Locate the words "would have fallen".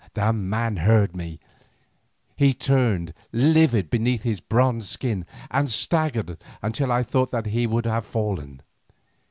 7.67-8.63